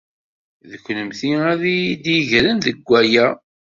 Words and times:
D 0.69 0.71
kennemti 0.83 1.29
ay 1.51 1.63
iyi-d-yegren 1.73 2.57
deg 2.65 2.77
waya! 2.87 3.27